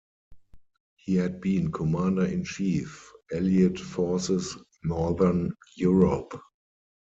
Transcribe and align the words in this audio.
He 0.95 1.13
had 1.13 1.39
been 1.41 1.71
Commander-in-Chief, 1.71 3.11
Allied 3.33 3.79
Forces 3.79 4.57
Northern 4.83 5.53
Europe. 5.77 6.41